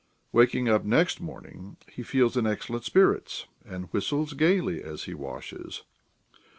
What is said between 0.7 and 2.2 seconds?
next morning, he